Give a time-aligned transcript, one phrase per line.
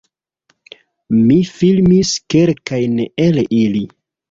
[1.17, 3.87] Mi filmis kelkajn el ili